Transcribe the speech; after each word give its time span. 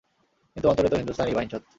কিন্তু 0.55 0.67
অন্তরে 0.69 0.89
তো 0.89 0.95
হিন্দুস্তানিই, 0.95 1.35
বাইঞ্চোদ। 1.35 1.63